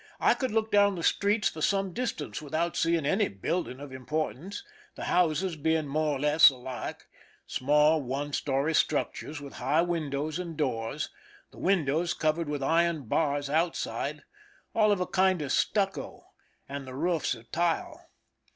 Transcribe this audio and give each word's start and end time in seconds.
I 0.19 0.33
could 0.33 0.49
look 0.49 0.71
down 0.71 0.95
the 0.95 1.03
streets 1.03 1.47
for 1.47 1.61
some 1.61 1.93
distance 1.93 2.41
without 2.41 2.75
seeing 2.75 3.05
any 3.05 3.27
building 3.27 3.79
of 3.79 3.91
importance, 3.93 4.63
the 4.95 5.03
houses 5.03 5.55
being 5.55 5.85
more 5.87 6.15
or 6.15 6.19
less 6.19 6.49
alike 6.49 7.05
small 7.45 8.01
one 8.01 8.33
story 8.33 8.73
structures 8.73 9.39
with 9.39 9.53
high 9.57 9.83
windows 9.83 10.39
and 10.39 10.57
doors, 10.57 11.11
the 11.51 11.59
windows 11.59 12.15
covered 12.15 12.49
with 12.49 12.63
iron 12.63 13.03
bars 13.03 13.47
outside, 13.47 14.23
all 14.73 14.91
of 14.91 14.99
a 15.01 15.05
kind 15.05 15.39
of 15.43 15.51
stucco, 15.51 16.29
and 16.67 16.87
the 16.87 16.95
roofs 16.95 17.35
of 17.35 17.51
tile. 17.51 18.09